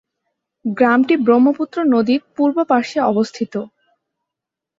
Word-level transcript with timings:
গ্রামটি 0.65 1.15
ব্রহ্মপুত্র 1.25 1.77
নদীর 1.93 2.21
পূর্ব 2.35 2.57
পাশে 2.71 2.97
অবস্থিত। 3.11 3.53